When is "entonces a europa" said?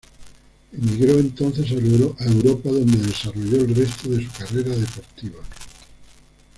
1.19-2.71